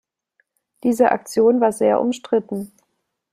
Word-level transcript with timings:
Diese 0.83 1.11
Aktion 1.11 1.61
war 1.61 1.71
sehr 1.71 2.01
umstritten. 2.01 2.71